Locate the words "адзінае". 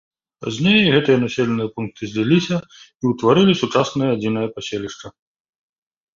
4.17-4.47